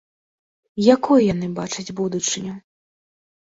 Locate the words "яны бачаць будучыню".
1.33-2.57